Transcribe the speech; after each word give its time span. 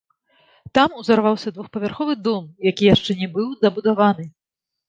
Там 0.77 0.95
узарваўся 1.01 1.53
двухпавярховы 1.57 2.13
дом, 2.29 2.43
які 2.71 2.91
яшчэ 2.95 3.17
не 3.23 3.31
быў 3.37 3.55
дабудаваны. 3.67 4.25